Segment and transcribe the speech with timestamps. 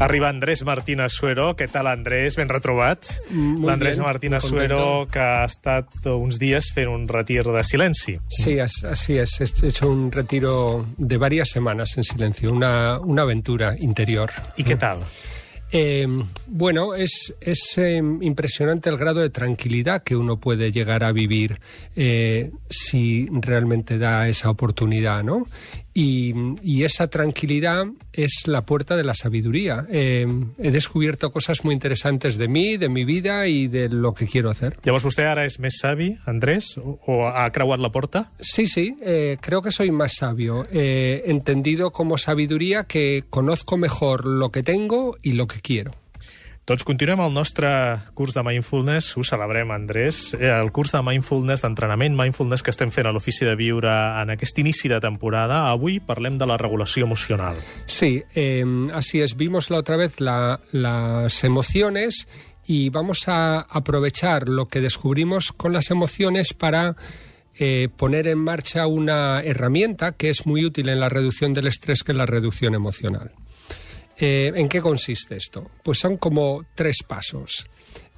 [0.00, 1.54] arriba Andrés Martínez Suero.
[1.56, 2.36] Què tal, Andrés?
[2.36, 3.04] Ben retrobat.
[3.30, 8.16] Muy L'Andrés Martínez Suero, que ha estat uns dies fent un retir de silenci.
[8.28, 9.38] Sí, as- así es.
[9.40, 14.30] He hecho un retiro de varias semanas en silencio, una, una aventura interior.
[14.56, 15.04] I què tal?
[15.72, 16.06] Eh,
[16.46, 21.60] bueno, es, es eh, impresionante el grado de tranquilidad que uno puede llegar a vivir
[21.94, 25.46] eh, si realmente da esa oportunidad, ¿no?
[25.92, 29.86] Y, y esa tranquilidad es la puerta de la sabiduría.
[29.90, 30.24] Eh,
[30.58, 34.50] he descubierto cosas muy interesantes de mí, de mi vida y de lo que quiero
[34.50, 34.78] hacer.
[34.86, 36.76] Llavors vostè ara és més savi, Andrés?
[36.78, 38.30] O, o ha creuat la porta?
[38.38, 40.64] Sí, sí, eh, creo que soy más sabio.
[40.70, 45.92] Eh, entendido como sabiduría que conozco mejor lo que tengo y lo que quiero.
[46.66, 47.66] Doncs continuem el nostre
[48.14, 52.92] curs de Mindfulness, ho celebrem, Andrés, eh, el curs de Mindfulness, d'entrenament Mindfulness que estem
[52.94, 55.64] fent a l'Ofici de Viure en aquest inici de temporada.
[55.72, 57.56] Avui parlem de la regulació emocional.
[57.86, 58.62] Sí, eh,
[58.94, 59.34] así es.
[59.36, 62.28] Vimos la otra vez la- las emociones
[62.66, 66.94] y vamos a aprovechar lo que descubrimos con las emociones para
[67.58, 72.04] eh, poner en marcha una herramienta que es muy útil en la reducción del estrés,
[72.04, 73.32] que es la reducción emocional.
[74.22, 75.70] Eh, ¿En qué consiste esto?
[75.82, 77.66] Pues son como tres pasos.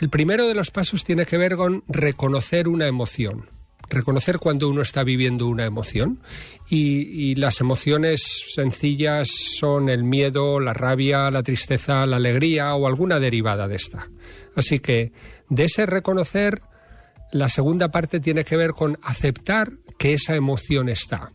[0.00, 3.50] El primero de los pasos tiene que ver con reconocer una emoción.
[3.90, 6.20] Reconocer cuando uno está viviendo una emoción.
[6.68, 12.86] Y, y las emociones sencillas son el miedo, la rabia, la tristeza, la alegría o
[12.86, 14.08] alguna derivada de esta.
[14.54, 15.10] Así que
[15.48, 16.60] de ese reconocer,
[17.32, 21.32] la segunda parte tiene que ver con aceptar que esa emoción está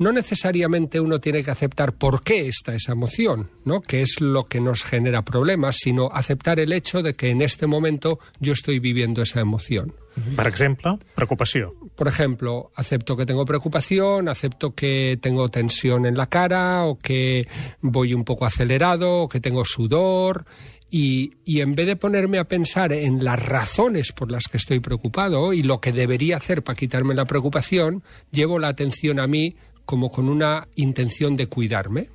[0.00, 3.82] no necesariamente uno tiene que aceptar por qué está esa emoción, ¿no?
[3.82, 7.66] que es lo que nos genera problemas, sino aceptar el hecho de que en este
[7.66, 9.92] momento yo estoy viviendo esa emoción.
[10.36, 11.74] Per exemple, preocupació.
[11.94, 17.46] Por ejemplo, acepto que tengo preocupación, acepto que tengo tensión en la cara o que
[17.82, 20.46] voy un poco acelerado o que tengo sudor
[20.90, 24.80] y, y en vez de ponerme a pensar en las razones por las que estoy
[24.80, 29.54] preocupado y lo que debería hacer para quitarme la preocupación, llevo la atención a mí
[29.90, 32.10] como con una intención de cuidarme.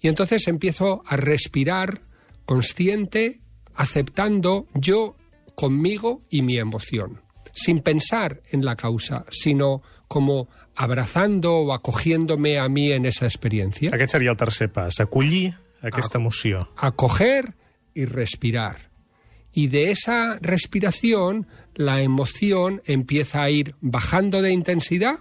[0.00, 2.02] Y entonces empiezo a respirar
[2.44, 3.40] consciente,
[3.74, 5.16] aceptando yo
[5.56, 7.20] conmigo y mi emoción,
[7.52, 13.90] sin pensar en la causa, sino como abrazando o acogiéndome a mí en esa experiencia.
[13.92, 16.68] Aquest seria el tercer pas, acollir aquesta emoció.
[16.76, 17.54] Acoger
[17.92, 18.88] y respirar.
[19.52, 25.18] Y de esa respiración la emoción empieza a ir bajando de intensidad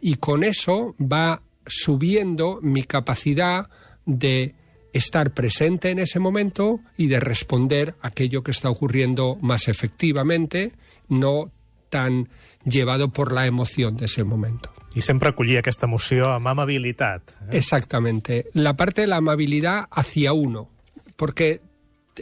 [0.00, 3.68] y con eso va subiendo mi capacidad
[4.04, 4.54] de
[4.92, 10.72] estar presente en ese momento y de responder a aquello que está ocurriendo más efectivamente,
[11.08, 11.52] no
[11.88, 12.28] tan
[12.64, 14.72] llevado por la emoción de ese momento.
[14.96, 17.20] I sempre acollir aquesta emoció amb amabilitat.
[17.50, 17.58] Eh?
[17.58, 18.46] Exactamente.
[18.54, 20.70] La parte de la amabilidad hacia uno,
[21.16, 21.60] porque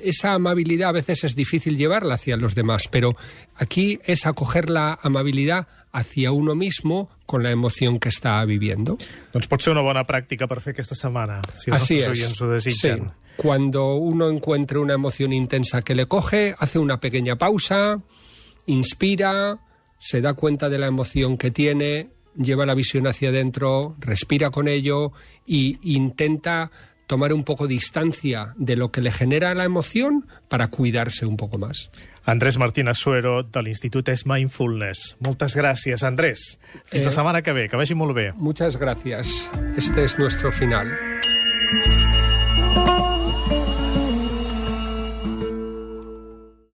[0.02, 3.16] esa amabilidad a veces es difícil llevarla hacia los demás, pero
[3.56, 8.98] aquí es acoger la amabilidad hacia uno mismo con la emoción que está viviendo.
[9.32, 12.22] Doncs pot ser una bona pràctica per fer aquesta setmana, si els Así nostres es.
[12.24, 12.98] oients ho desitgen.
[12.98, 13.32] Sí.
[13.36, 18.00] Cuando uno encuentre una emoción intensa que le coge, hace una pequeña pausa,
[18.66, 19.58] inspira,
[19.98, 24.68] se da cuenta de la emoción que tiene, lleva la visión hacia adentro, respira con
[24.68, 25.12] ello
[25.46, 26.70] e intenta
[27.06, 31.58] tomar un poco distancia de lo que le genera la emoción para cuidarse un poco
[31.58, 31.90] más.
[32.26, 35.16] Andrés Martínez Suero, de l'Institut Es Mindfulness.
[35.20, 36.58] Moltes gràcies, Andrés.
[36.86, 37.04] Fins Eh.
[37.04, 38.32] la setmana que ve, que vagi molt bé.
[38.32, 39.50] Muchas gracias.
[39.76, 40.88] Este es nuestro final.